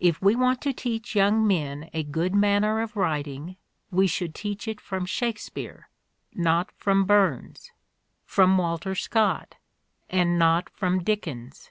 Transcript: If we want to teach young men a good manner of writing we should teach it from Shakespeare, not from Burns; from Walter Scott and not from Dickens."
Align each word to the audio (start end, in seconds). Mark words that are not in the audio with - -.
If 0.00 0.22
we 0.22 0.34
want 0.34 0.62
to 0.62 0.72
teach 0.72 1.14
young 1.14 1.46
men 1.46 1.90
a 1.92 2.02
good 2.02 2.34
manner 2.34 2.80
of 2.80 2.96
writing 2.96 3.58
we 3.90 4.06
should 4.06 4.34
teach 4.34 4.66
it 4.66 4.80
from 4.80 5.04
Shakespeare, 5.04 5.90
not 6.32 6.72
from 6.78 7.04
Burns; 7.04 7.70
from 8.24 8.56
Walter 8.56 8.94
Scott 8.94 9.56
and 10.08 10.38
not 10.38 10.70
from 10.70 11.04
Dickens." 11.04 11.70